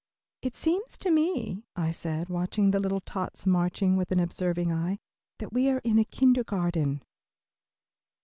[0.41, 4.97] "It seems to me," I said, watching the little tots marching with an observing eye,
[5.37, 7.03] "that we are in a kindergarten."